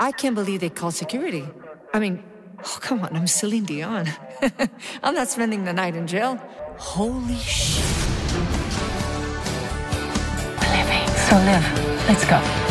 [0.00, 1.48] I can't believe they called security.
[1.92, 2.22] I mean,
[2.64, 4.06] oh, come on, I'm Celine Dion.
[5.02, 6.36] I'm not spending the night in jail.
[6.76, 7.84] Holy shit.
[11.28, 12.08] So live.
[12.08, 12.67] Let's go.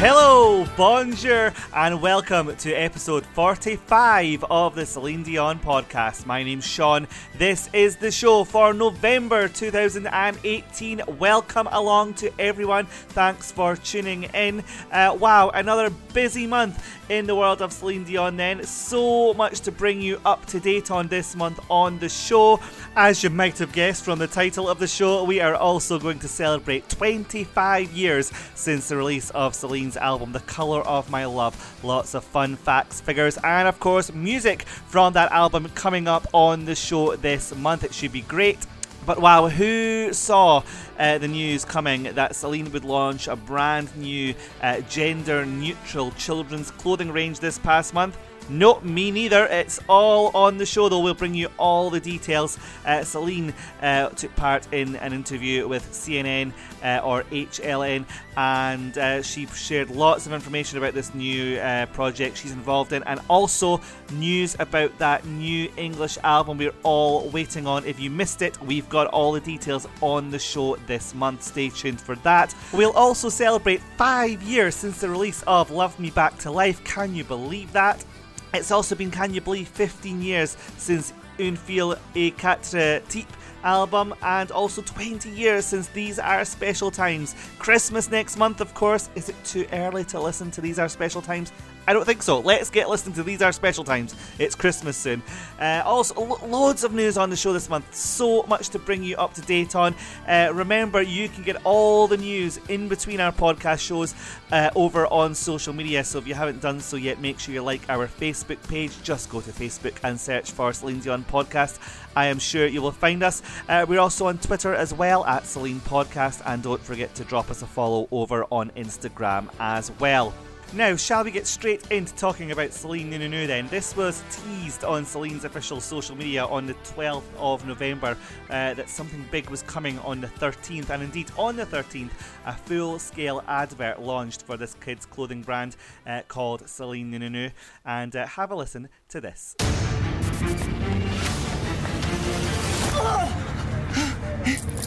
[0.00, 6.24] Hello, bonjour, and welcome to episode 45 of the Celine Dion podcast.
[6.24, 7.06] My name's Sean.
[7.36, 11.02] This is the show for November 2018.
[11.18, 12.86] Welcome along to everyone.
[12.86, 14.64] Thanks for tuning in.
[14.90, 18.64] Uh, wow, another busy month in the world of Celine Dion, then.
[18.64, 22.60] So much to bring you up to date on this month on the show.
[22.96, 26.20] As you might have guessed from the title of the show, we are also going
[26.20, 29.54] to celebrate 25 years since the release of
[29.90, 31.54] Celine's album, The Colour of My Love.
[31.82, 36.64] Lots of fun facts, figures, and of course, music from that album coming up on
[36.64, 37.82] the show this month.
[37.82, 38.58] It should be great.
[39.04, 40.62] But wow, who saw
[40.98, 46.70] uh, the news coming that Celine would launch a brand new uh, gender neutral children's
[46.70, 48.16] clothing range this past month?
[48.50, 49.46] Nope, me neither.
[49.46, 50.98] It's all on the show, though.
[50.98, 52.58] We'll bring you all the details.
[52.84, 58.04] Uh, Celine uh, took part in an interview with CNN uh, or HLN,
[58.36, 63.04] and uh, she shared lots of information about this new uh, project she's involved in,
[63.04, 63.80] and also
[64.14, 67.84] news about that new English album we're all waiting on.
[67.84, 71.44] If you missed it, we've got all the details on the show this month.
[71.44, 72.52] Stay tuned for that.
[72.72, 76.82] We'll also celebrate five years since the release of Love Me Back to Life.
[76.82, 78.04] Can you believe that?
[78.52, 84.14] It's also been, can you believe, 15 years since Un Fil et Quatre Types album,
[84.22, 87.34] and also 20 years since These Are Special Times.
[87.58, 89.10] Christmas next month, of course.
[89.14, 91.52] Is it too early to listen to These Are Special Times?
[91.90, 92.38] I don't think so.
[92.38, 94.14] Let's get listening to These Are Special Times.
[94.38, 95.24] It's Christmas soon.
[95.58, 97.92] Uh, also, lo- loads of news on the show this month.
[97.92, 99.96] So much to bring you up to date on.
[100.24, 104.14] Uh, remember, you can get all the news in between our podcast shows
[104.52, 106.04] uh, over on social media.
[106.04, 108.92] So if you haven't done so yet, make sure you like our Facebook page.
[109.02, 111.80] Just go to Facebook and search for Celine Dion Podcast.
[112.14, 113.42] I am sure you will find us.
[113.68, 116.40] Uh, we're also on Twitter as well at Celine Podcast.
[116.46, 120.32] And don't forget to drop us a follow over on Instagram as well.
[120.72, 123.66] Now, shall we get straight into talking about Celine Nunu then?
[123.68, 128.16] This was teased on Celine's official social media on the 12th of November
[128.50, 132.12] uh, that something big was coming on the 13th, and indeed on the 13th,
[132.46, 135.74] a full scale advert launched for this kids' clothing brand
[136.06, 137.50] uh, called Celine Nunu.
[137.84, 139.56] And uh, have a listen to this.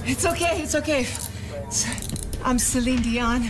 [0.05, 1.07] It's okay, it's okay.
[2.45, 3.49] I'm Celine Dion.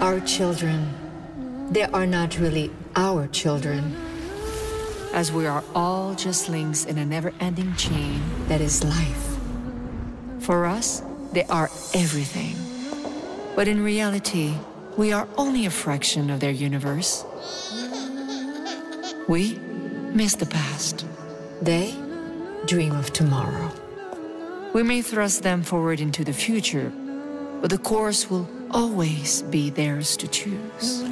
[0.00, 0.92] Our children,
[1.70, 3.96] they are not really our children,
[5.14, 9.36] as we are all just links in a never ending chain that is life.
[10.40, 11.02] For us,
[11.32, 12.56] they are everything.
[13.56, 14.54] But in reality,
[14.98, 17.24] we are only a fraction of their universe.
[19.28, 19.58] We
[20.12, 21.06] miss the past.
[21.62, 21.94] They
[22.66, 23.72] dream of tomorrow.
[24.74, 26.92] We may thrust them forward into the future,
[27.62, 31.04] but the course will always be theirs to choose.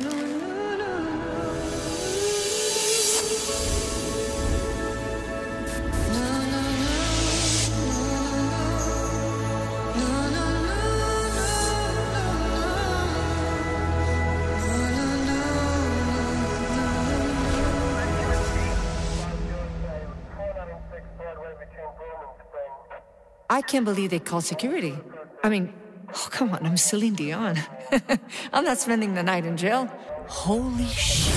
[23.50, 24.98] I can't believe they called security.
[25.44, 25.72] I mean,
[26.14, 27.58] oh, come on, I'm Celine Dion.
[28.52, 29.86] I'm not spending the night in jail.
[30.28, 31.34] Holy shit.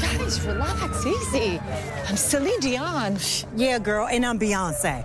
[0.00, 1.60] Guys, relax, easy.
[2.08, 3.18] I'm Celine Dion.
[3.56, 5.04] Yeah, girl, and I'm Beyonce.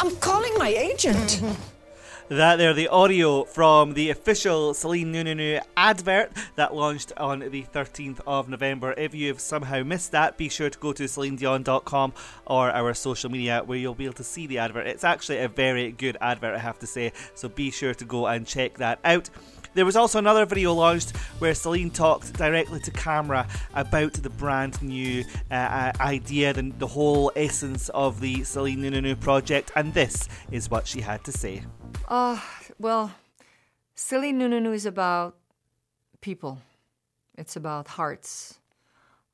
[0.00, 1.42] I'm calling my agent.
[2.30, 8.20] That there, the audio from the official Celine Nunu advert that launched on the 13th
[8.26, 8.92] of November.
[8.98, 12.12] If you've somehow missed that, be sure to go to CelineDion.com
[12.44, 14.86] or our social media where you'll be able to see the advert.
[14.86, 18.26] It's actually a very good advert, I have to say, so be sure to go
[18.26, 19.30] and check that out.
[19.72, 24.82] There was also another video launched where Celine talked directly to camera about the brand
[24.82, 30.70] new uh, idea, the, the whole essence of the Celine Nunu project, and this is
[30.70, 31.62] what she had to say.
[32.08, 32.40] Uh,
[32.78, 33.12] well,
[33.94, 35.36] Silly Nunu is about
[36.20, 36.60] people.
[37.36, 38.58] It's about hearts.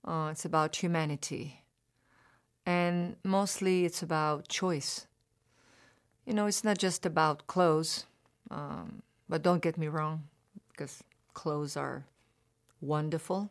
[0.05, 1.63] Uh, it's about humanity.
[2.67, 5.07] And mostly it's about choice.
[6.27, 8.07] You know, it's not just about clothes.
[8.51, 10.25] Um, but don't get me wrong,
[10.71, 11.03] because
[11.33, 12.05] clothes are
[12.81, 13.51] wonderful.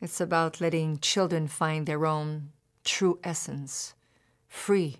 [0.00, 2.50] It's about letting children find their own
[2.84, 3.94] true essence,
[4.48, 4.96] free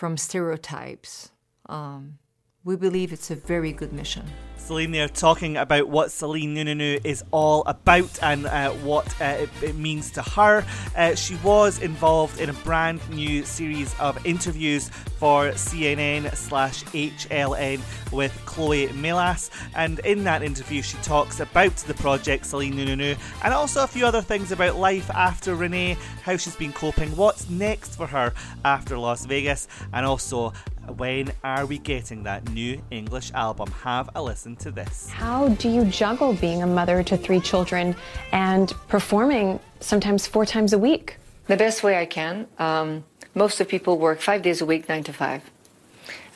[0.00, 1.30] from stereotypes.
[1.66, 2.19] Um,
[2.64, 4.24] we believe it's a very good mission.
[4.58, 9.48] Celine there talking about what Celine Nununu is all about and uh, what uh, it,
[9.62, 10.64] it, means to her.
[10.94, 17.80] Uh, she was involved in a brand new series of interviews for CNN slash HLN
[18.12, 23.54] with Chloe Melas, and in that interview she talks about the project Celine Nununu and
[23.54, 27.96] also a few other things about life after Renee, how she's been coping, what's next
[27.96, 28.32] for her
[28.64, 30.52] after Las Vegas, and also
[30.96, 33.70] when are we getting that new English album?
[33.70, 35.08] Have a listen to this.
[35.10, 37.94] How do you juggle being a mother to three children
[38.32, 41.16] and performing sometimes four times a week?
[41.46, 42.46] The best way I can.
[42.58, 43.04] Um,
[43.34, 45.42] most of people work five days a week, nine to five.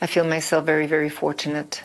[0.01, 1.83] I feel myself very, very fortunate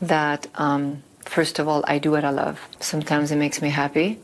[0.00, 2.60] that, um, first of all, I do what I love.
[2.80, 4.18] Sometimes it makes me happy,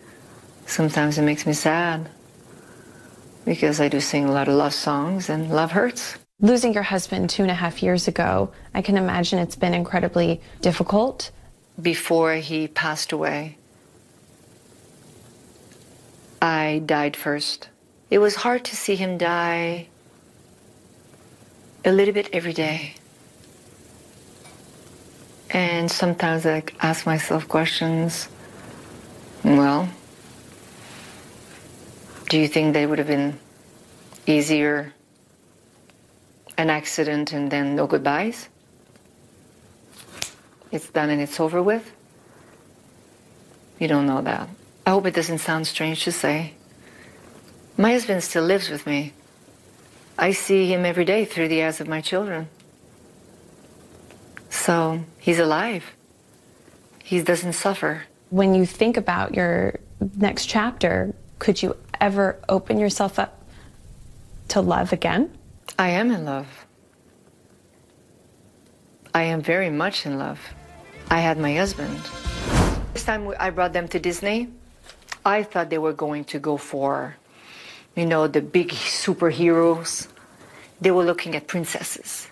[0.66, 2.08] sometimes it makes me sad
[3.44, 6.18] because I do sing a lot of love songs and love hurts.
[6.44, 10.40] Losing your husband two and a half years ago, I can imagine it's been incredibly
[10.60, 11.30] difficult.
[11.80, 13.58] Before he passed away,
[16.42, 17.68] I died first.
[18.10, 19.86] It was hard to see him die
[21.84, 22.94] a little bit every day.
[25.50, 28.28] And sometimes I ask myself questions.
[29.44, 29.88] Well,
[32.28, 33.38] do you think they would have been
[34.26, 34.92] easier
[36.56, 38.48] an accident and then no goodbyes.
[40.70, 41.92] It's done and it's over with.
[43.78, 44.48] You don't know that.
[44.86, 46.54] I hope it doesn't sound strange to say.
[47.76, 49.12] My husband still lives with me.
[50.18, 52.48] I see him every day through the eyes of my children.
[54.50, 55.84] So he's alive.
[57.02, 58.04] He doesn't suffer.
[58.30, 59.80] When you think about your
[60.16, 63.42] next chapter, could you ever open yourself up
[64.48, 65.30] to love again?
[65.78, 66.66] I am in love.
[69.14, 70.40] I am very much in love.
[71.10, 71.98] I had my husband.
[72.94, 74.48] This time I brought them to Disney,
[75.24, 77.16] I thought they were going to go for,
[77.94, 80.08] you know, the big superheroes.
[80.80, 82.28] They were looking at princesses.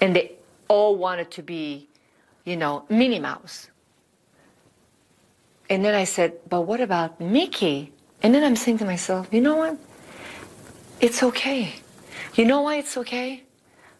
[0.00, 0.32] And they
[0.68, 1.88] all wanted to be,
[2.44, 3.68] you know, Minnie Mouse.
[5.70, 7.92] And then I said, but what about Mickey?
[8.22, 9.78] And then I'm saying to myself, you know what?
[11.00, 11.74] It's okay.
[12.36, 13.44] You know why it's okay?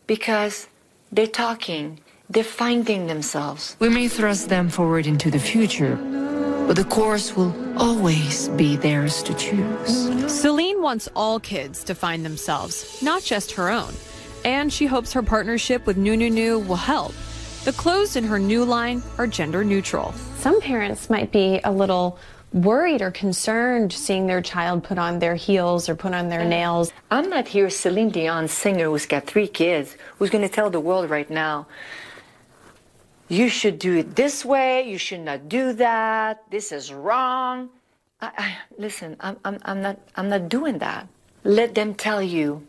[0.09, 0.67] Because
[1.13, 3.77] they're talking, they're finding themselves.
[3.79, 5.95] We may thrust them forward into the future,
[6.67, 10.11] but the course will always be theirs to choose.
[10.27, 13.95] Celine wants all kids to find themselves, not just her own.
[14.45, 17.15] And she hopes her partnership with Nununu will help.
[17.65, 20.13] The clothes in her new line are gender neutral.
[20.39, 22.19] Some parents might be a little
[22.55, 26.93] worried or concerned seeing their child put on their heels or put on their nails.
[27.11, 30.81] I'm not here, Celine Dion singer who's got three kids, who's going to tell the
[30.81, 31.67] world right now,
[33.29, 37.71] you should do it this way, you should not do that, this is wrong.
[38.21, 41.09] I, I, listen, I'm, I'm, I'm, not, I'm not doing that.
[41.43, 42.65] Let them tell you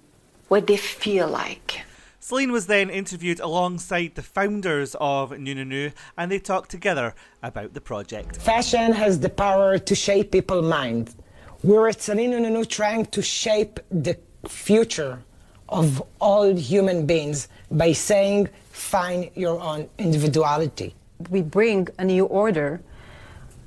[0.48, 1.84] what they feel like.
[2.28, 7.14] Celine was then interviewed alongside the founders of Nununu and they talked together
[7.44, 8.38] about the project.
[8.38, 11.16] Fashion has the power to shape people's minds.
[11.62, 14.18] We're at Celine Nununu trying to shape the
[14.48, 15.22] future
[15.70, 20.96] of all human beings by saying, find your own individuality.
[21.30, 22.82] We bring a new order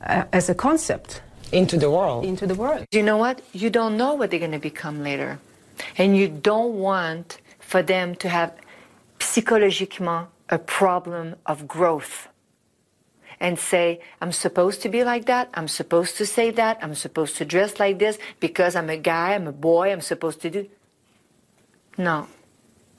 [0.04, 1.22] uh, as a concept
[1.52, 2.24] into the world.
[2.24, 2.86] Into the world.
[2.90, 3.40] You know what?
[3.52, 5.38] You don't know what they're going to become later.
[5.96, 7.38] And you don't want
[7.68, 8.50] for them to have
[9.20, 12.28] psychologiquement a problem of growth
[13.38, 17.36] and say, I'm supposed to be like that, I'm supposed to say that, I'm supposed
[17.36, 20.66] to dress like this because I'm a guy, I'm a boy, I'm supposed to do.
[21.98, 22.26] No,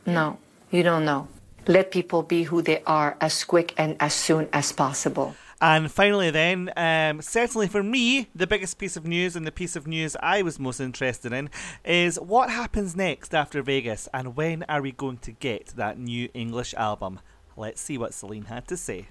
[0.06, 0.38] no,
[0.70, 1.28] you don't know.
[1.66, 5.34] Let people be who they are as quick and as soon as possible.
[5.62, 9.75] And finally, then, um, certainly for me, the biggest piece of news and the piece
[9.75, 11.50] of news I was most interested in
[11.84, 16.30] is what happens next after Vegas and when are we going to get that new
[16.34, 17.20] English album?
[17.58, 19.10] Let's see what Celine had to say.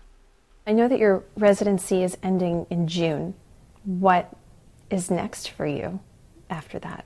[0.67, 3.35] I know that your residency is ending in June.
[3.85, 4.35] What
[4.89, 6.01] is next for you
[6.49, 7.05] after that?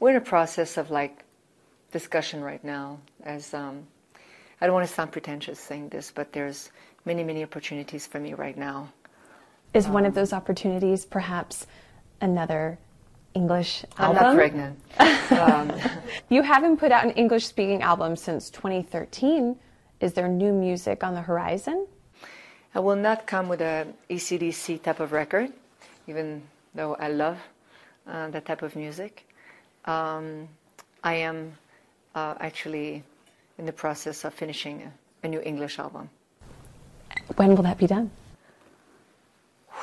[0.00, 1.24] We're in a process of like
[1.92, 3.00] discussion right now.
[3.22, 3.86] As um,
[4.60, 6.70] I don't want to sound pretentious saying this, but there's
[7.04, 8.92] many, many opportunities for me right now.
[9.74, 11.66] Is um, one of those opportunities perhaps
[12.20, 12.78] another
[13.34, 14.18] English album?
[14.18, 14.80] I'm not pregnant.
[15.30, 15.72] um,
[16.28, 19.56] you haven't put out an English speaking album since 2013.
[20.00, 21.86] Is there new music on the horizon?
[22.74, 25.52] I will not come with a ACDC type of record,
[26.06, 26.42] even
[26.74, 27.38] though I love
[28.06, 29.28] uh, that type of music.
[29.84, 30.48] Um,
[31.04, 31.52] I am
[32.14, 33.02] uh, actually
[33.58, 36.08] in the process of finishing a, a new English album.
[37.36, 38.10] When will that be done?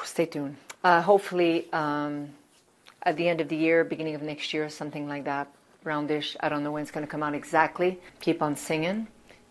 [0.03, 0.57] Stay tuned.
[0.83, 2.29] Uh, hopefully, um,
[3.03, 5.47] at the end of the year, beginning of next year, something like that,
[5.83, 6.35] roundish.
[6.39, 7.99] I don't know when it's going to come out exactly.
[8.21, 9.07] Keep on singing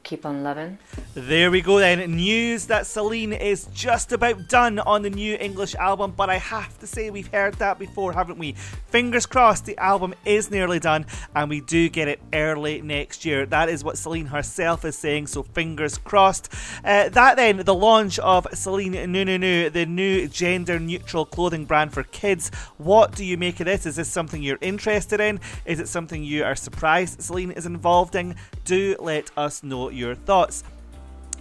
[0.09, 0.79] keep on loving.
[1.13, 2.17] There we go then.
[2.17, 6.79] News that Celine is just about done on the new English album, but I have
[6.79, 8.53] to say we've heard that before, haven't we?
[8.89, 11.05] Fingers crossed the album is nearly done
[11.37, 13.45] and we do get it early next year.
[13.45, 16.49] That is what Celine herself is saying, so fingers crossed.
[16.83, 22.03] Uh, that then, the launch of Celine Nunu, the new gender neutral clothing brand for
[22.05, 22.51] kids.
[22.79, 23.85] What do you make of this?
[23.85, 25.39] Is this something you're interested in?
[25.67, 28.37] Is it something you are surprised Celine is involved in?
[28.65, 30.65] Do let us know your thoughts.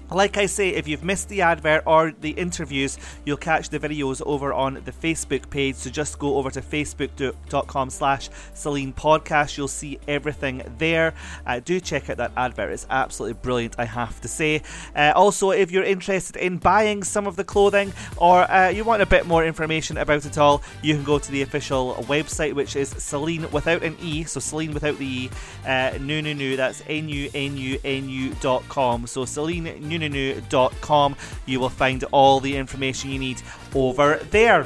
[0.09, 4.21] Like I say, if you've missed the advert or the interviews, you'll catch the videos
[4.25, 5.75] over on the Facebook page.
[5.75, 9.57] So just go over to facebook.com slash Celine Podcast.
[9.57, 11.13] You'll see everything there.
[11.45, 12.71] Uh, do check out that advert.
[12.71, 14.61] It's absolutely brilliant, I have to say.
[14.95, 19.01] Uh, also, if you're interested in buying some of the clothing or uh, you want
[19.01, 22.75] a bit more information about it all, you can go to the official website, which
[22.75, 24.23] is Celine without an E.
[24.23, 25.29] So Celine without the E.
[25.65, 26.55] Uh, nu, nu, nu.
[26.55, 29.07] That's N-U-N-U-N-U dot com.
[29.07, 31.15] So Celine nununu.com.
[31.45, 33.41] You will find all the information you need
[33.73, 34.65] over there.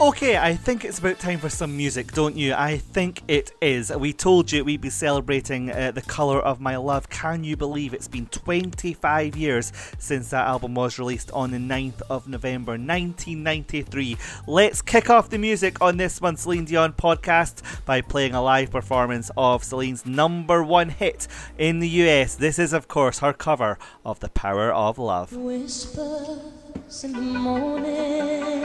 [0.00, 2.54] Okay, I think it's about time for some music, don't you?
[2.54, 3.90] I think it is.
[3.90, 7.08] We told you we'd be celebrating uh, The Colour of My Love.
[7.10, 12.00] Can you believe it's been 25 years since that album was released on the 9th
[12.08, 14.16] of November 1993?
[14.46, 18.70] Let's kick off the music on this month's Celine Dion podcast by playing a live
[18.70, 21.26] performance of Celine's number one hit
[21.58, 22.36] in the US.
[22.36, 25.32] This is, of course, her cover of The Power of Love.
[25.32, 28.58] Whispers in the morning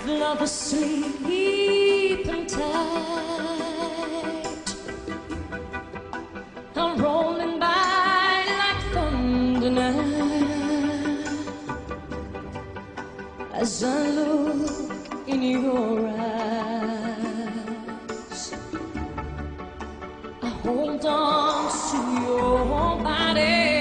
[0.00, 2.64] of love asleep and tight.
[6.76, 10.00] I'm rolling by like thunder now
[13.52, 17.34] as I look in your eyes.
[20.42, 23.79] I hold on to your body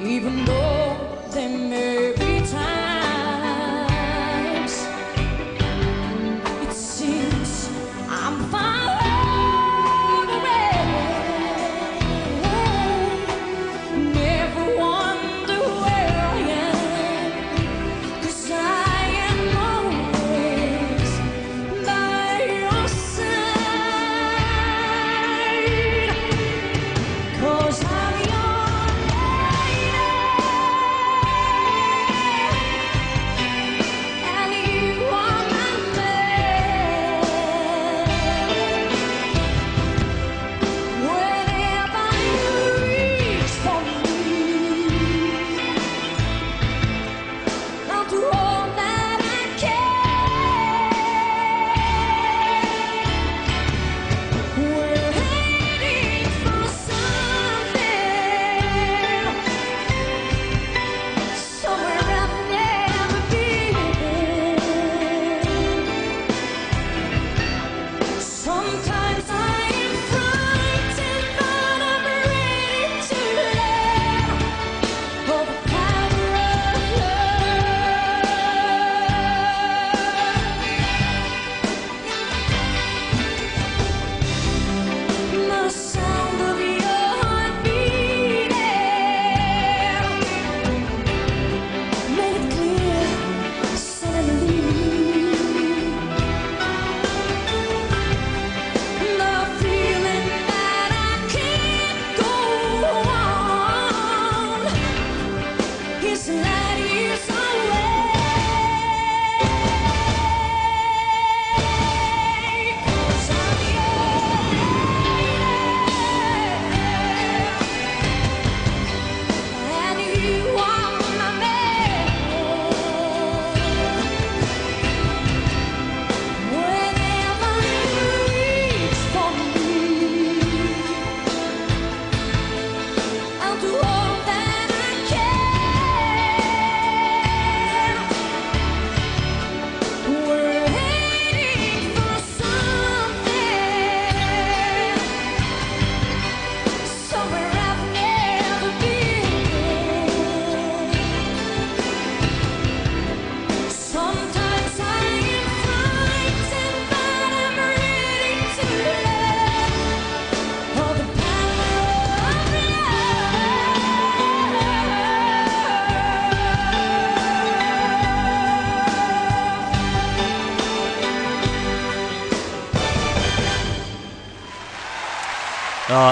[0.00, 0.96] Even though
[1.32, 1.87] they may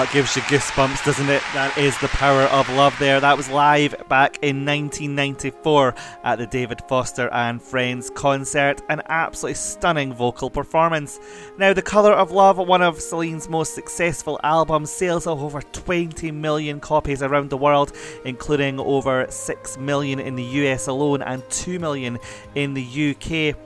[0.07, 1.43] It gives you goosebumps, doesn't it?
[1.53, 3.19] That is the power of love there.
[3.19, 8.81] That was live back in 1994 at the David Foster and Friends concert.
[8.87, 11.19] An absolutely stunning vocal performance.
[11.57, 16.31] Now, The Colour of Love, one of Celine's most successful albums, sales of over 20
[16.31, 17.91] million copies around the world,
[18.23, 22.17] including over 6 million in the US alone and 2 million
[22.55, 23.57] in the UK.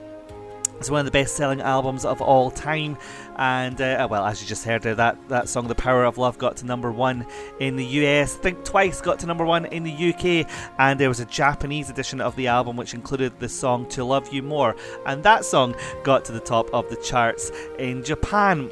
[0.82, 2.98] It's one of the best selling albums of all time.
[3.36, 6.38] And, uh, well, as you just heard there, that, that song, The Power of Love,
[6.38, 7.26] got to number one
[7.60, 8.34] in the US.
[8.34, 10.48] Think Twice got to number one in the UK.
[10.78, 14.32] And there was a Japanese edition of the album which included the song To Love
[14.32, 14.76] You More.
[15.06, 18.70] And that song got to the top of the charts in Japan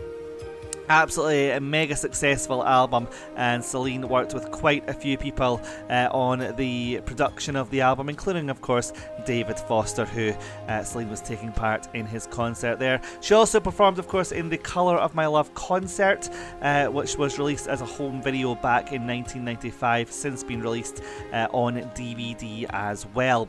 [0.90, 6.54] absolutely a mega successful album, and Celine worked with quite a few people uh, on
[6.56, 8.92] the production of the album, including, of course,
[9.24, 10.34] David Foster, who
[10.68, 13.00] uh, Celine was taking part in his concert there.
[13.20, 16.28] She also performed, of course, in the Colour of My Love concert,
[16.60, 21.46] uh, which was released as a home video back in 1995, since been released uh,
[21.52, 23.48] on DVD as well.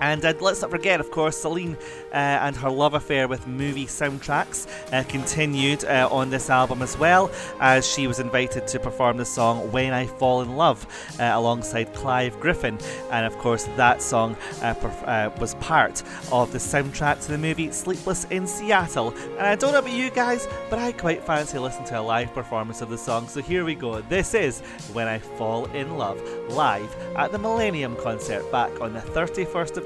[0.00, 1.76] And uh, let's not forget, of course, Celine
[2.12, 6.98] uh, and her love affair with movie soundtracks uh, continued uh, on this album as
[6.98, 7.30] well,
[7.60, 10.86] as she was invited to perform the song When I Fall in Love
[11.18, 12.78] uh, alongside Clive Griffin.
[13.10, 17.70] And of course, that song uh, perf- was part of the soundtrack to the movie
[17.70, 19.14] Sleepless in Seattle.
[19.38, 22.32] And I don't know about you guys, but I quite fancy listening to a live
[22.34, 23.28] performance of the song.
[23.28, 24.00] So here we go.
[24.02, 24.60] This is
[24.92, 29.85] When I Fall in Love, live at the Millennium concert back on the 31st of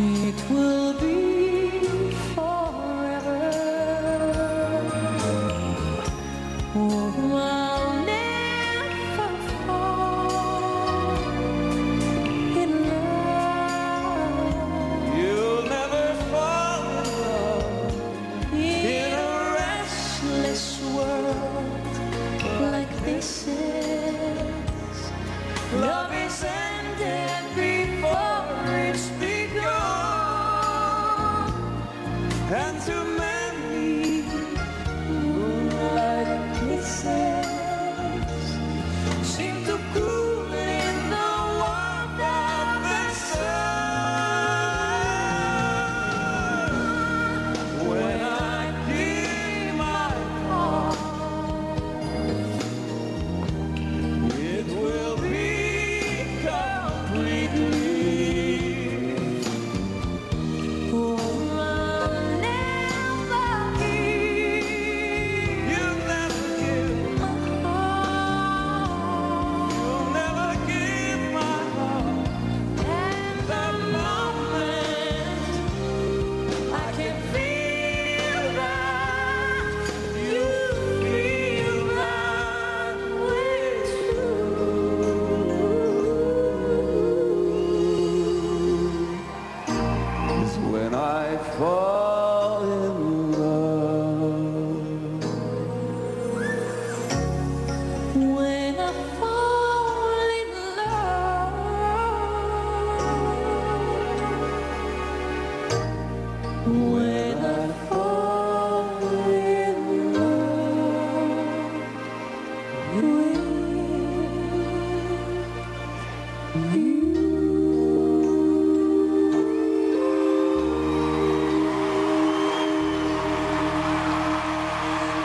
[0.00, 1.37] it will be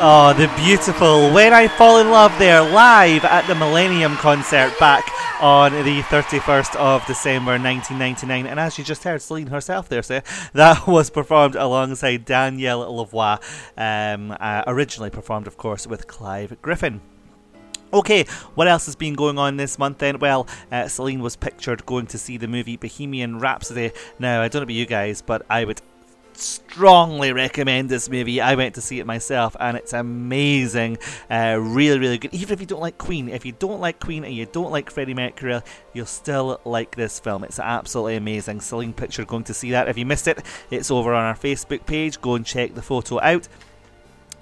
[0.05, 5.09] Oh, the beautiful When I Fall in Love there, live at the Millennium concert back
[5.39, 8.45] on the 31st of December 1999.
[8.45, 13.39] And as you just heard, Celine herself there say that was performed alongside Daniel Lavoie,
[13.77, 16.99] um, uh, originally performed, of course, with Clive Griffin.
[17.93, 18.23] Okay,
[18.55, 20.17] what else has been going on this month then?
[20.17, 23.91] Well, uh, Celine was pictured going to see the movie Bohemian Rhapsody.
[24.17, 25.79] Now, I don't know about you guys, but I would
[26.33, 28.41] strongly recommend this movie.
[28.41, 30.97] I went to see it myself, and it's amazing.
[31.29, 32.33] Uh, really, really good.
[32.33, 34.89] Even if you don't like Queen, if you don't like Queen and you don't like
[34.89, 35.61] Freddie Mercury,
[35.93, 37.43] you'll still like this film.
[37.43, 38.61] It's absolutely amazing.
[38.61, 39.87] Celine Picture going to see that.
[39.87, 42.19] If you missed it, it's over on our Facebook page.
[42.19, 43.47] Go and check the photo out.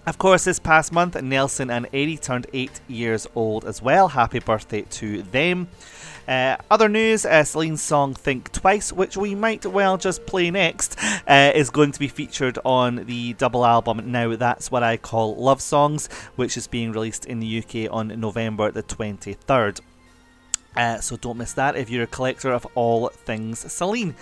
[0.03, 4.07] Of course, this past month, Nelson and Eddie turned eight years old as well.
[4.07, 5.67] Happy birthday to them.
[6.27, 10.97] Uh, other news uh, Celine's song Think Twice, which we might well just play next,
[11.27, 15.35] uh, is going to be featured on the double album Now That's What I Call
[15.35, 19.81] Love Songs, which is being released in the UK on November the 23rd.
[20.75, 24.15] Uh, so don't miss that if you're a collector of all things Celine.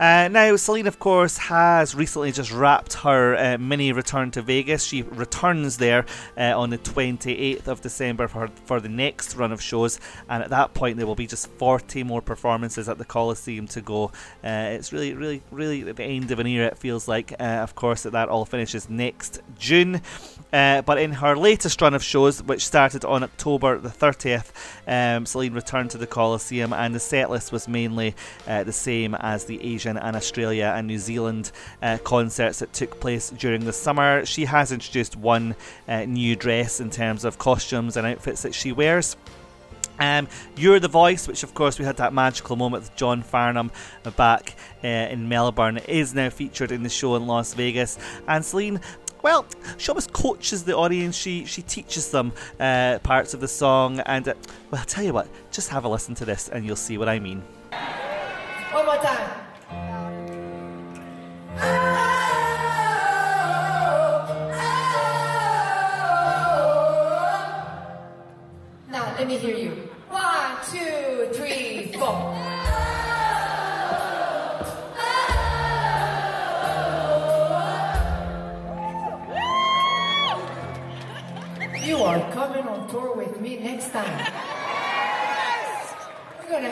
[0.00, 4.82] Uh, now, Celine, of course, has recently just wrapped her uh, mini return to Vegas.
[4.82, 6.06] She returns there
[6.38, 10.48] uh, on the 28th of December for, for the next run of shows, and at
[10.48, 14.06] that point, there will be just 40 more performances at the Coliseum to go.
[14.42, 17.34] Uh, it's really, really, really the end of an era, it feels like.
[17.38, 20.00] Uh, of course, that that all finishes next June.
[20.50, 24.50] But in her latest run of shows, which started on October the 30th,
[24.90, 28.14] um, Celine returned to the Coliseum, and the set list was mainly
[28.46, 32.98] uh, the same as the Asian and Australia and New Zealand uh, concerts that took
[33.00, 34.26] place during the summer.
[34.26, 35.54] She has introduced one
[35.88, 39.16] uh, new dress in terms of costumes and outfits that she wears.
[40.00, 43.70] Um, You're the Voice, which of course we had that magical moment with John Farnham
[44.16, 47.98] back uh, in Melbourne, is now featured in the show in Las Vegas.
[48.26, 48.80] And Celine
[49.22, 51.16] well, she almost coaches the audience.
[51.16, 54.34] She she teaches them uh, parts of the song, and uh,
[54.70, 57.08] well, I'll tell you what, just have a listen to this, and you'll see what
[57.08, 57.42] I mean.
[58.72, 59.39] One more time.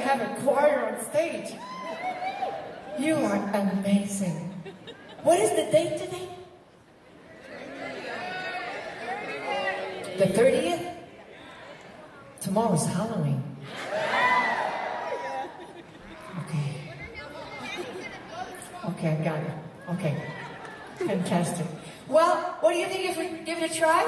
[0.09, 1.55] Have a choir on stage.
[2.99, 4.51] You are amazing.
[5.23, 6.29] What is the date today?
[10.17, 10.95] The 30th?
[12.41, 13.43] Tomorrow's Halloween.
[16.41, 16.69] Okay.
[18.91, 19.53] Okay, I got it.
[19.91, 20.23] Okay.
[20.97, 21.67] Fantastic.
[22.09, 24.03] Well, what do you think if we give it a try?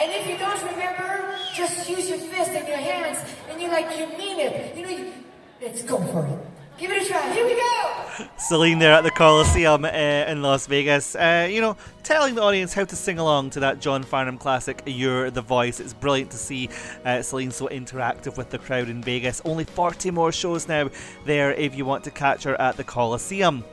[0.00, 3.96] And if you don't remember, just use your fist and your hands, and you like
[3.98, 4.76] you mean it.
[4.76, 5.12] You know, you,
[5.62, 6.38] let's go for it.
[6.76, 7.32] Give it a try.
[7.32, 8.26] Here we go.
[8.36, 11.14] Celine there at the Coliseum uh, in Las Vegas.
[11.14, 14.82] Uh, you know, telling the audience how to sing along to that John Farnham classic,
[14.84, 15.78] You're the Voice.
[15.78, 16.68] It's brilliant to see
[17.04, 19.40] uh, Celine so interactive with the crowd in Vegas.
[19.44, 20.90] Only 40 more shows now
[21.24, 23.64] there if you want to catch her at the Coliseum.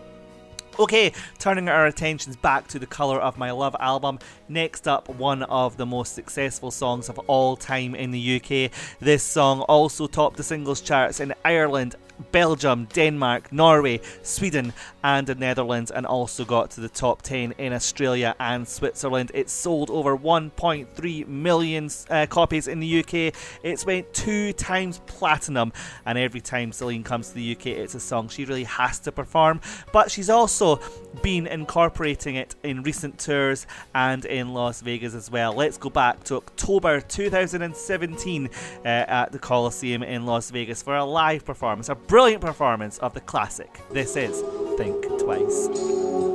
[0.81, 4.17] Okay, turning our attentions back to the Colour of My Love album.
[4.49, 8.71] Next up, one of the most successful songs of all time in the UK.
[8.99, 11.97] This song also topped the singles charts in Ireland,
[12.31, 17.73] Belgium, Denmark, Norway, Sweden, and the Netherlands, and also got to the top 10 in
[17.73, 19.31] Australia and Switzerland.
[19.33, 23.33] It sold over 1.3 million uh, copies in the UK.
[23.63, 25.73] It's went two times platinum,
[26.05, 29.11] and every time Celine comes to the UK, it's a song she really has to
[29.11, 29.61] perform.
[29.91, 30.79] But she's also
[31.21, 35.53] been incorporating it in recent tours and in Las Vegas as well.
[35.53, 41.03] Let's go back to October 2017 uh, at the Coliseum in Las Vegas for a
[41.03, 43.79] live performance, a brilliant performance of the classic.
[43.89, 44.41] This is
[44.77, 46.30] Think Twice.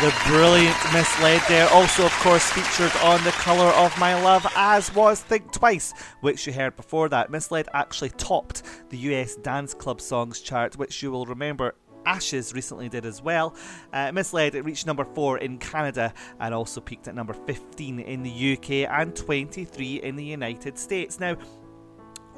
[0.00, 4.94] The brilliant Misled there, also, of course, featured on The Colour of My Love, as
[4.94, 7.28] was Think Twice, which you heard before that.
[7.28, 11.74] Misled actually topped the US Dance Club Songs chart, which you will remember
[12.06, 13.54] Ashes recently did as well.
[13.92, 18.22] Uh, Misled it reached number 4 in Canada and also peaked at number 15 in
[18.22, 21.20] the UK and 23 in the United States.
[21.20, 21.36] Now,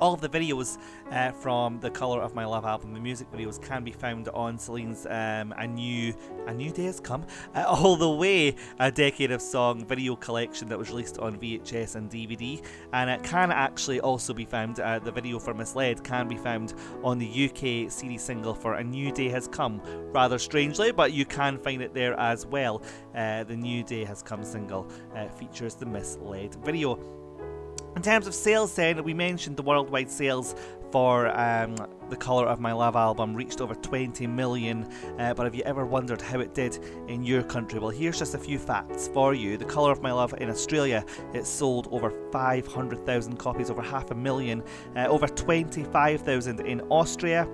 [0.00, 0.78] all of the videos
[1.10, 4.58] uh, from the Color of My Love album, the music videos, can be found on
[4.58, 6.14] Celine's um, A New
[6.46, 7.24] A New Day Has Come,
[7.54, 11.96] uh, All the Way, a Decade of Song video collection that was released on VHS
[11.96, 12.62] and DVD.
[12.92, 16.74] And it can actually also be found, uh, the video for Misled can be found
[17.02, 19.80] on the UK CD single for A New Day Has Come,
[20.12, 22.82] rather strangely, but you can find it there as well.
[23.14, 27.21] Uh, the New Day Has Come single uh, features the Misled video.
[27.94, 30.54] In terms of sales, then, we mentioned the worldwide sales
[30.90, 31.76] for um,
[32.08, 34.84] the Colour of My Love album reached over 20 million.
[35.18, 36.78] Uh, but have you ever wondered how it did
[37.08, 37.78] in your country?
[37.78, 39.58] Well, here's just a few facts for you.
[39.58, 44.14] The Colour of My Love in Australia, it sold over 500,000 copies, over half a
[44.14, 44.62] million,
[44.96, 47.46] uh, over 25,000 in Austria.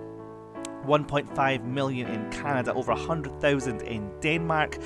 [0.87, 4.79] 1.5 million in Canada, over 100,000 in Denmark,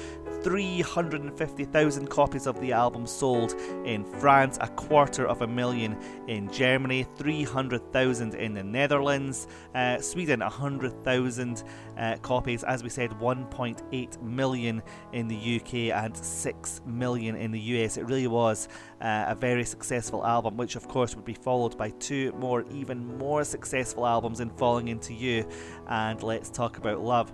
[0.42, 7.06] 350,000 copies of the album sold in France, a quarter of a million in Germany,
[7.16, 11.64] 300,000 in the Netherlands, uh, Sweden, 100,000
[11.96, 14.82] uh, copies, as we said, 1.8 million
[15.12, 15.74] in the UK
[16.04, 17.96] and 6 million in the US.
[17.96, 18.68] It really was
[19.00, 23.18] uh, a very successful album, which of course would be followed by two more, even
[23.18, 25.48] more successful albums in Falling Into You
[25.88, 27.32] and Let's Talk About Love.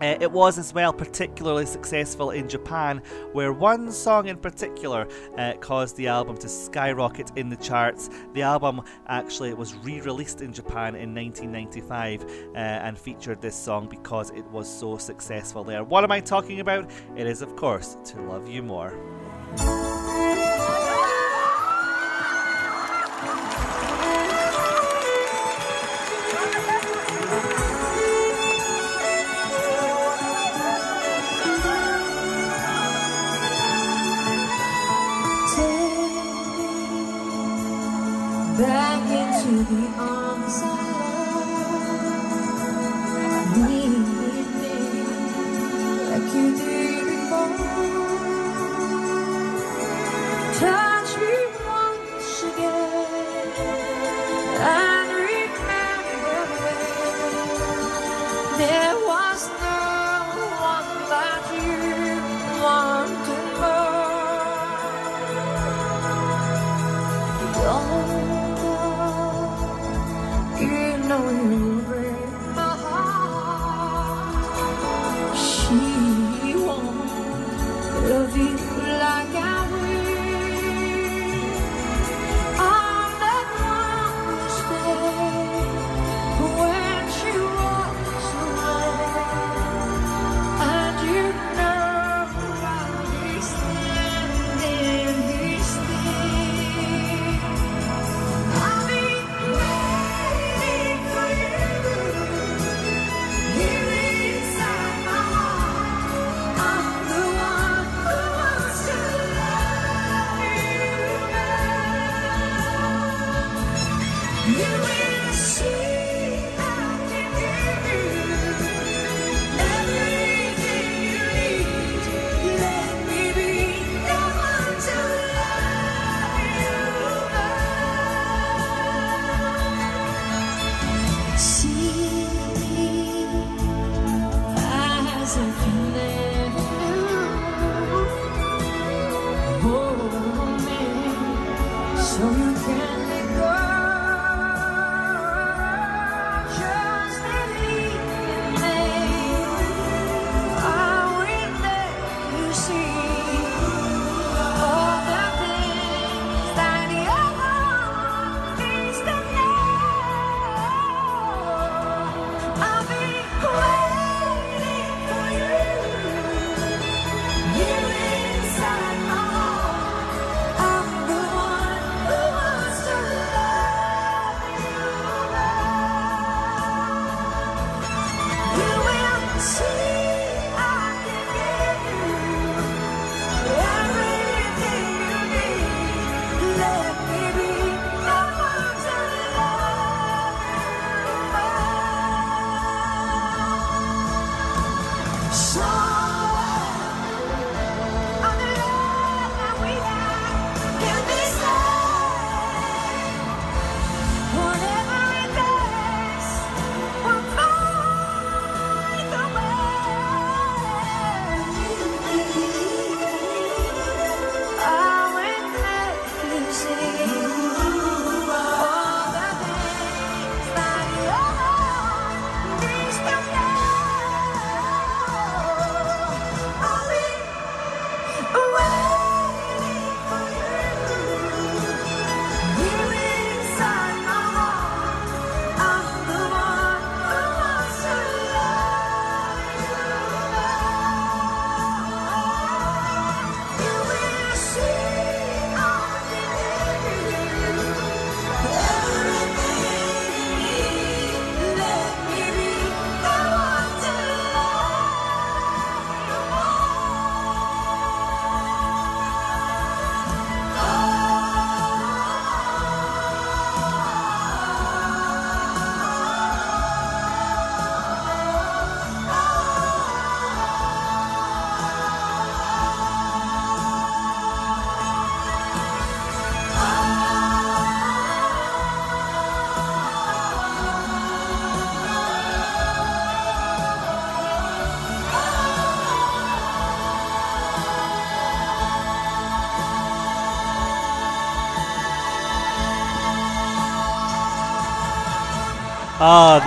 [0.00, 5.54] Uh, it was as well particularly successful in Japan, where one song in particular uh,
[5.60, 8.10] caused the album to skyrocket in the charts.
[8.34, 13.88] The album actually was re released in Japan in 1995 uh, and featured this song
[13.88, 15.84] because it was so successful there.
[15.84, 16.90] What am I talking about?
[17.16, 19.97] It is, of course, To Love You More.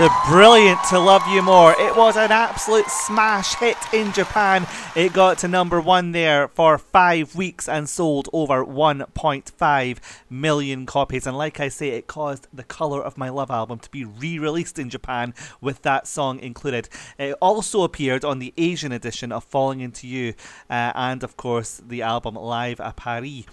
[0.01, 1.79] The brilliant To Love You More.
[1.79, 4.65] It was an absolute smash hit in Japan.
[4.95, 9.97] It got to number one there for five weeks and sold over 1.5
[10.27, 11.27] million copies.
[11.27, 14.39] And like I say, it caused the Colour of My Love album to be re
[14.39, 16.89] released in Japan with that song included.
[17.19, 20.33] It also appeared on the Asian edition of Falling Into You
[20.67, 23.45] uh, and, of course, the album Live à Paris.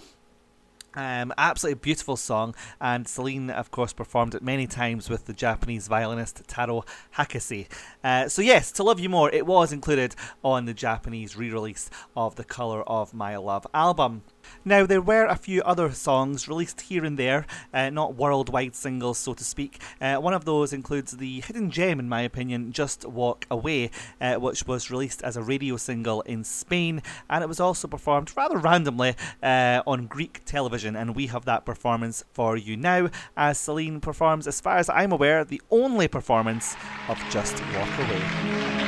[0.95, 5.87] Um, absolutely beautiful song, and Celine, of course, performed it many times with the Japanese
[5.87, 6.83] violinist Taro
[7.15, 7.67] Hakase.
[8.03, 11.89] Uh, so, yes, To Love You More, it was included on the Japanese re release
[12.15, 14.23] of the Colour of My Love album.
[14.65, 19.17] Now, there were a few other songs released here and there, uh, not worldwide singles,
[19.17, 19.81] so to speak.
[20.01, 24.35] Uh, one of those includes the hidden gem, in my opinion, Just Walk Away, uh,
[24.35, 28.57] which was released as a radio single in Spain, and it was also performed rather
[28.57, 30.95] randomly uh, on Greek television.
[30.95, 35.11] And we have that performance for you now, as Celine performs, as far as I'm
[35.11, 36.75] aware, the only performance
[37.07, 38.79] of Just Walk Away.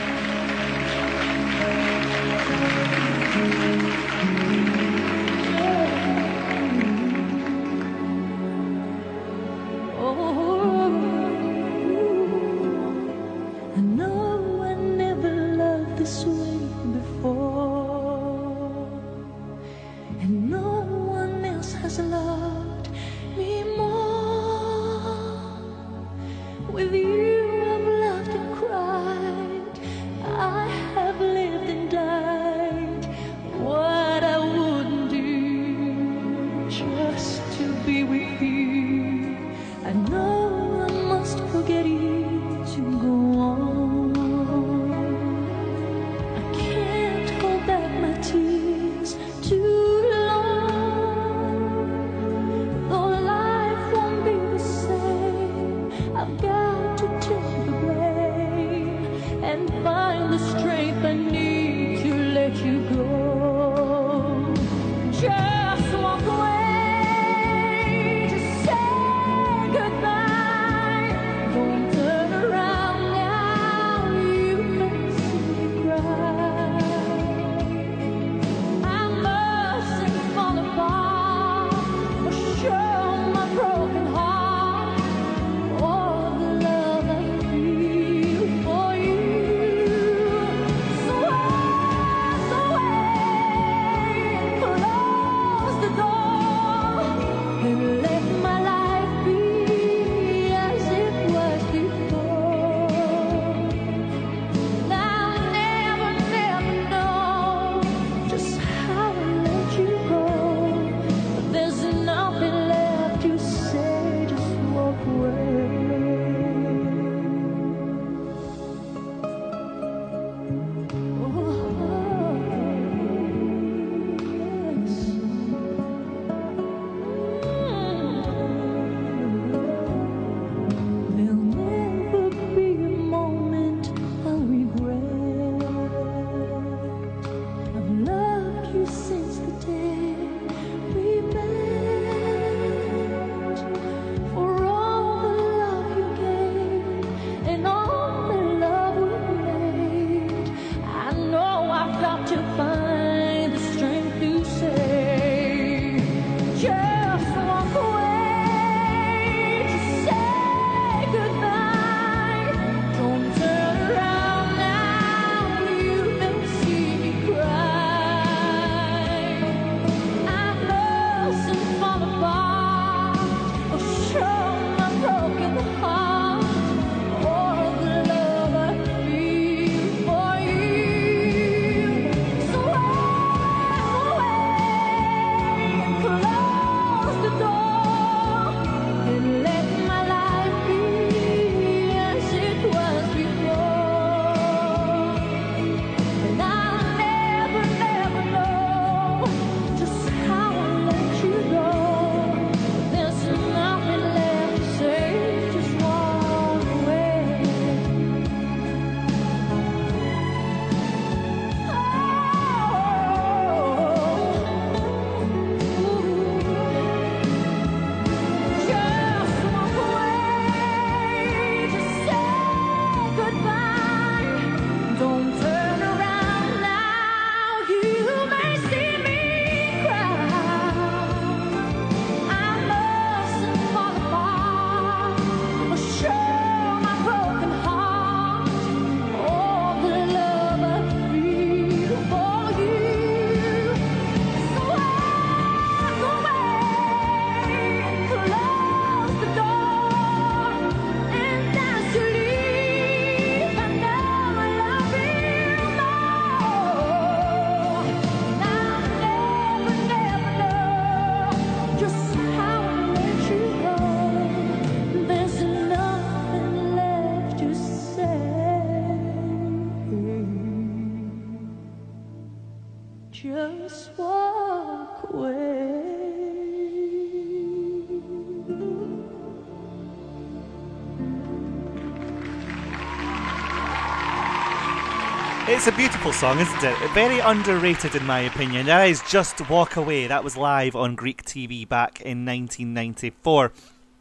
[285.61, 286.75] It's a beautiful song, isn't it?
[286.95, 288.65] Very underrated, in my opinion.
[288.65, 290.07] That is Just Walk Away.
[290.07, 293.51] That was live on Greek TV back in 1994.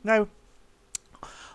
[0.02, 0.28] Now,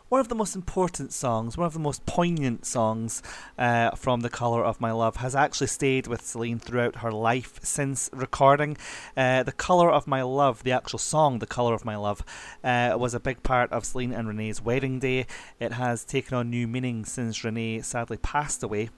[0.10, 3.24] one of the most important songs, one of the most poignant songs
[3.58, 7.60] uh, from The Colour of My Love, has actually stayed with Celine throughout her life
[7.64, 8.78] since recording.
[9.18, 12.24] Uh, the Colour of My Love, the actual song, The Colour of My Love,
[12.64, 15.26] uh, was a big part of Celine and Renee's wedding day.
[15.60, 18.91] It has taken on new meaning since Renee sadly passed away.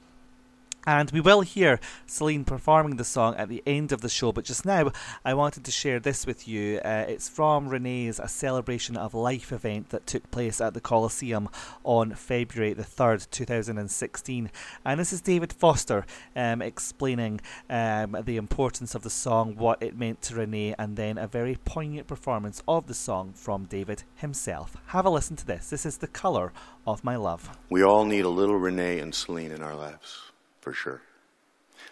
[0.88, 4.46] And we will hear Celine performing the song at the end of the show, but
[4.46, 4.94] just now
[5.26, 6.78] I wanted to share this with you.
[6.78, 11.50] Uh, it's from Renee's A Celebration of Life event that took place at the Coliseum
[11.84, 14.50] on February the 3rd, 2016.
[14.86, 16.06] And this is David Foster
[16.38, 21.18] um, explaining um, the importance of the song, what it meant to Renee, and then
[21.18, 24.78] a very poignant performance of the song from David himself.
[24.86, 25.70] Have a listen to this.
[25.70, 26.54] This is The Colour
[26.86, 27.58] of My Love.
[27.70, 30.27] We all need a little Renee and Celine in our lives
[30.68, 31.02] for sure.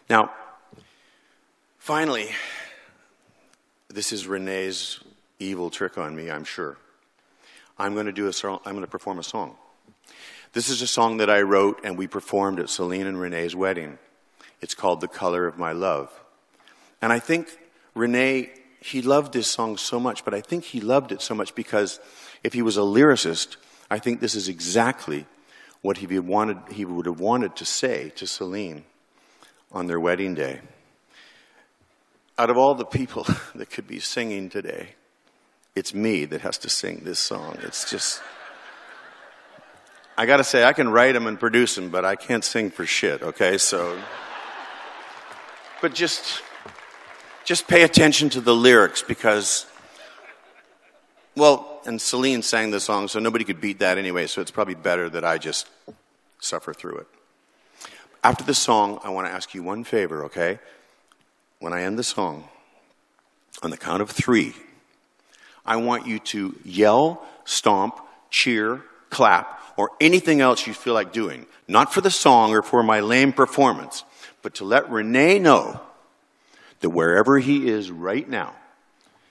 [0.10, 0.34] Now,
[1.78, 2.28] finally,
[3.88, 5.00] this is Renee's
[5.40, 6.76] evil trick on me, I'm sure.
[7.78, 9.56] I'm going to do a song, I'm going to perform a song.
[10.52, 13.98] This is a song that I wrote and we performed at Celine and Renee's wedding.
[14.60, 16.12] It's called The Color of My Love.
[17.02, 17.58] And I think
[17.94, 18.52] Renee,
[18.82, 22.02] he loved this song so much, but I think he loved it so much because
[22.44, 23.56] if he was a lyricist,
[23.90, 25.28] I think this is exactly
[25.86, 28.84] what he, wanted, he would have wanted to say to Celine
[29.72, 30.62] on their wedding day.
[32.40, 34.96] Out of all the people that could be singing today,
[35.76, 37.60] it's me that has to sing this song.
[37.62, 38.20] It's just.
[40.18, 42.88] I gotta say, I can write them and produce them, but I can't sing for
[42.88, 43.60] shit, okay?
[43.60, 43.96] So.
[45.84, 46.42] But just.
[47.44, 49.68] Just pay attention to the lyrics because.
[51.36, 54.76] Well, and Celine sang the song, so nobody could beat that anyway, so it's probably
[54.76, 55.68] better that I just
[56.40, 57.08] suffer through it.
[58.24, 60.60] After the song, I want to ask you one favor, okay?
[61.60, 62.50] When I end the song,
[63.62, 64.54] on the count of three,
[65.66, 71.46] I want you to yell, stomp, cheer, clap, or anything else you feel like doing.
[71.68, 74.04] Not for the song or for my lame performance,
[74.42, 75.80] but to let Renee know
[76.82, 78.56] that wherever he is right now,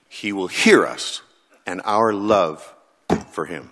[0.07, 1.21] he will hear us
[1.65, 2.73] and our love
[3.31, 3.71] for him.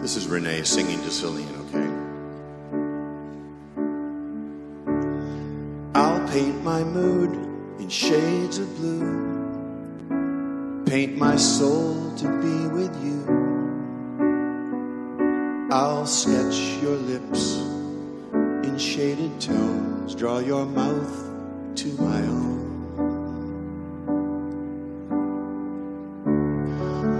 [0.00, 1.88] This is Renee singing to Celine, okay?
[5.94, 7.34] I'll paint my mood
[7.78, 13.61] in shades of blue, paint my soul to be with you.
[15.72, 17.56] I'll sketch your lips
[18.62, 21.30] in shaded tones, draw your mouth
[21.76, 22.60] to my own.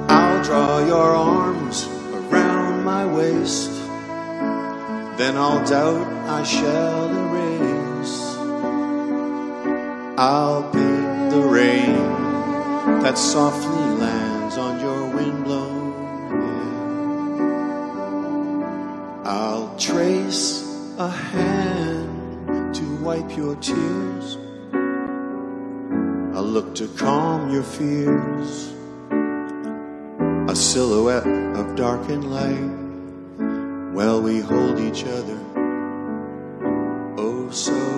[0.07, 3.71] I'll draw your arms around my waist,
[5.17, 8.37] then all doubt I shall erase.
[10.19, 11.97] I'll paint the rain
[13.01, 13.82] that softly
[20.99, 24.37] a hand to wipe your tears.
[26.35, 28.73] A look to calm your fears.
[30.51, 31.27] A silhouette
[31.57, 32.81] of darkened light.
[33.95, 35.39] While we hold each other
[37.19, 37.92] oh so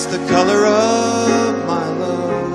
[0.00, 2.52] That's the color of my love.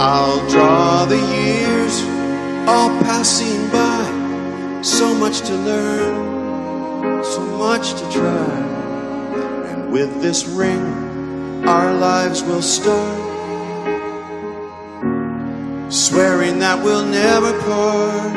[0.00, 2.02] I'll draw the years
[2.66, 4.82] all passing by.
[4.82, 8.50] So much to learn, so much to try.
[9.70, 10.82] And with this ring,
[11.68, 13.22] our lives will start.
[15.92, 18.36] Swearing that we'll never part.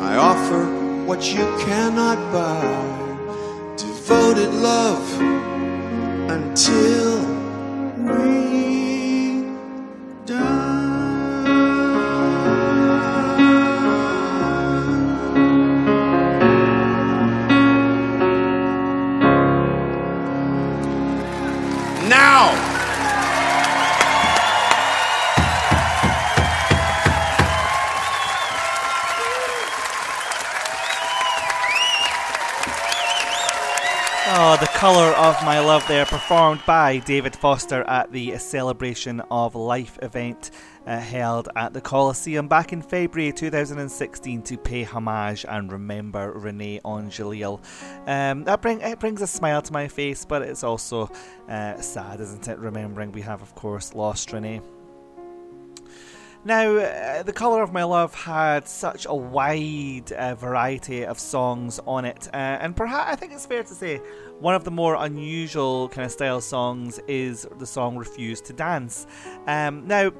[0.00, 0.64] I offer
[1.06, 3.01] what you cannot buy
[4.12, 5.20] devoted love
[6.30, 7.01] until
[35.72, 40.50] love there, performed by David Foster at the Celebration of Life event
[40.86, 46.78] uh, held at the Coliseum back in February 2016 to pay homage and remember Renee
[46.84, 47.58] Angelil.
[48.06, 51.10] Um, that bring it brings a smile to my face, but it's also
[51.48, 52.58] uh, sad, isn't it?
[52.58, 54.60] Remembering we have, of course, lost Renee.
[56.44, 61.78] Now, uh, The Colour of My Love had such a wide uh, variety of songs
[61.86, 63.98] on it, uh, and perhaps I think it's fair to say
[64.40, 69.06] one of the more unusual kind of style songs is the song Refuse to Dance.
[69.46, 70.10] Um, now,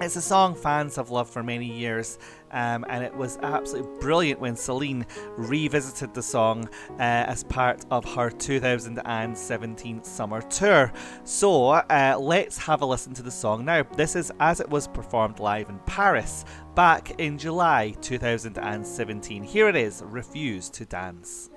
[0.00, 2.18] it's a song fans have loved for many years,
[2.52, 8.04] um, and it was absolutely brilliant when Celine revisited the song uh, as part of
[8.14, 10.92] her 2017 summer tour.
[11.24, 13.82] So uh, let's have a listen to the song now.
[13.96, 16.44] This is as it was performed live in Paris
[16.74, 19.42] back in July 2017.
[19.42, 21.50] Here it is Refuse to Dance.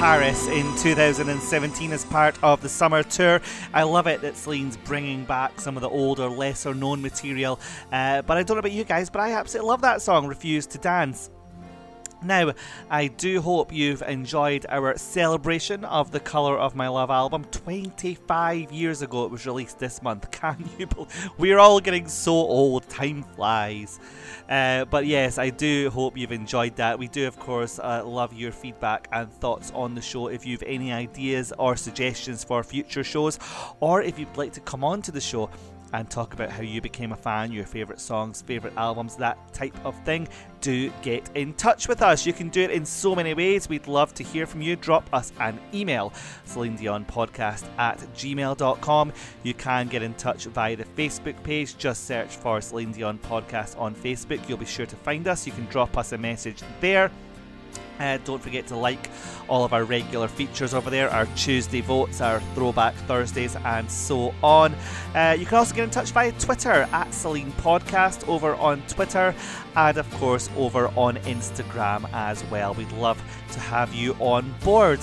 [0.00, 3.38] Paris in 2017 as part of the summer tour.
[3.74, 7.60] I love it that Celine's bringing back some of the older, lesser known material.
[7.92, 10.66] Uh, but I don't know about you guys, but I absolutely love that song, Refuse
[10.68, 11.28] to Dance.
[12.22, 12.52] Now,
[12.90, 17.44] I do hope you've enjoyed our celebration of the Colour of My Love album.
[17.44, 20.30] 25 years ago it was released this month.
[20.30, 21.30] Can you believe?
[21.38, 23.98] We're all getting so old, time flies.
[24.50, 26.98] Uh, but yes, I do hope you've enjoyed that.
[26.98, 30.26] We do, of course, uh, love your feedback and thoughts on the show.
[30.28, 33.38] If you've any ideas or suggestions for future shows,
[33.80, 35.48] or if you'd like to come on to the show,
[35.92, 39.74] and talk about how you became a fan, your favourite songs, favourite albums, that type
[39.84, 40.28] of thing,
[40.60, 42.26] do get in touch with us.
[42.26, 43.68] You can do it in so many ways.
[43.68, 44.76] We'd love to hear from you.
[44.76, 46.12] Drop us an email,
[46.44, 49.12] Celine Dion Podcast at gmail.com.
[49.42, 51.76] You can get in touch via the Facebook page.
[51.76, 54.48] Just search for Celine Dion Podcast on Facebook.
[54.48, 55.46] You'll be sure to find us.
[55.46, 57.10] You can drop us a message there.
[58.00, 59.10] Uh, don't forget to like
[59.46, 64.34] all of our regular features over there, our Tuesday votes, our throwback Thursdays, and so
[64.42, 64.74] on.
[65.14, 69.34] Uh, you can also get in touch via Twitter at Celine Podcast over on Twitter,
[69.76, 72.72] and of course over on Instagram as well.
[72.74, 73.22] We'd love
[73.52, 74.98] to have you on board.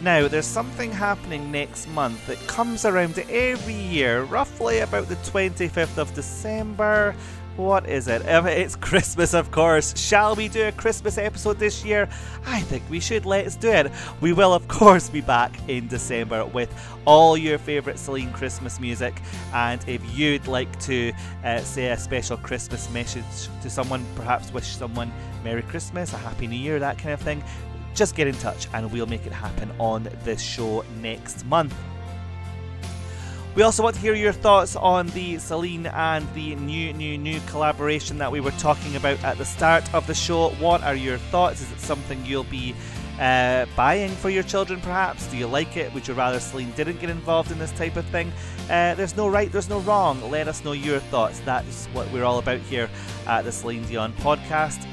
[0.00, 5.96] Now, there's something happening next month that comes around every year, roughly about the 25th
[5.96, 7.16] of December.
[7.56, 8.22] What is it?
[8.26, 9.96] It's Christmas, of course.
[9.96, 12.08] Shall we do a Christmas episode this year?
[12.46, 13.24] I think we should.
[13.24, 13.92] Let's do it.
[14.20, 16.74] We will, of course, be back in December with
[17.04, 19.22] all your favourite Celine Christmas music.
[19.52, 21.12] And if you'd like to
[21.44, 25.12] uh, say a special Christmas message to someone, perhaps wish someone
[25.44, 27.40] Merry Christmas, a Happy New Year, that kind of thing,
[27.94, 31.72] just get in touch and we'll make it happen on this show next month.
[33.54, 38.32] We also want to hear your thoughts on the Celine and the Nununu collaboration that
[38.32, 40.48] we were talking about at the start of the show.
[40.54, 41.60] What are your thoughts?
[41.60, 42.74] Is it something you'll be
[43.20, 45.28] uh, buying for your children, perhaps?
[45.28, 45.94] Do you like it?
[45.94, 48.32] Would you rather Celine didn't get involved in this type of thing?
[48.68, 50.20] Uh, there's no right, there's no wrong.
[50.32, 51.38] Let us know your thoughts.
[51.44, 52.90] That's what we're all about here
[53.28, 54.84] at the Celine Dion podcast.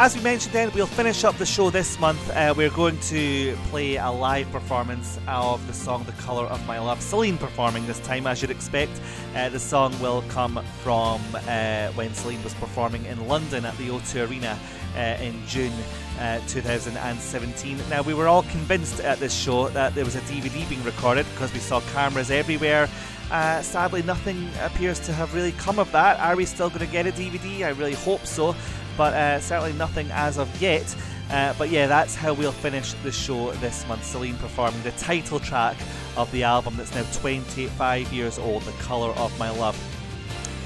[0.00, 2.30] As we mentioned then, we'll finish up the show this month.
[2.30, 6.78] Uh, we're going to play a live performance of the song The Colour of My
[6.78, 7.02] Love.
[7.02, 8.92] Celine performing this time, as you'd expect.
[9.34, 13.88] Uh, the song will come from uh, when Celine was performing in London at the
[13.88, 14.56] O2 Arena
[14.96, 15.72] uh, in June
[16.20, 17.76] uh, 2017.
[17.90, 21.26] Now, we were all convinced at this show that there was a DVD being recorded
[21.32, 22.88] because we saw cameras everywhere.
[23.32, 26.20] Uh, sadly, nothing appears to have really come of that.
[26.20, 27.62] Are we still going to get a DVD?
[27.62, 28.54] I really hope so
[28.98, 30.94] but uh, certainly nothing as of yet.
[31.30, 34.04] Uh, but yeah, that's how we'll finish the show this month.
[34.04, 35.76] Celine performing the title track
[36.16, 39.78] of the album that's now 25 years old, The Colour of My Love.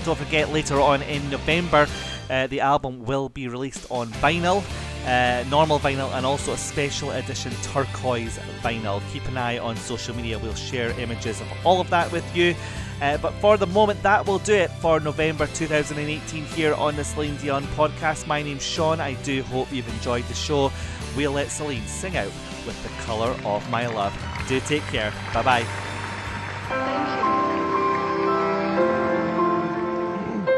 [0.04, 1.86] Don't forget, later on in November,
[2.30, 4.64] uh, the album will be released on vinyl.
[5.06, 9.02] Uh, normal vinyl and also a special edition turquoise vinyl.
[9.12, 12.54] Keep an eye on social media, we'll share images of all of that with you.
[13.02, 17.02] Uh, but for the moment, that will do it for November 2018 here on the
[17.02, 18.28] Celine Dion podcast.
[18.28, 19.00] My name's Sean.
[19.00, 20.70] I do hope you've enjoyed the show.
[21.16, 22.30] We'll let Celine sing out
[22.64, 24.16] with the colour of my love.
[24.46, 25.12] Do take care.
[25.34, 25.66] Bye bye.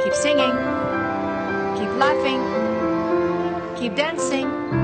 [0.04, 0.52] Keep singing.
[1.78, 2.42] Keep laughing.
[3.78, 4.83] Keep dancing.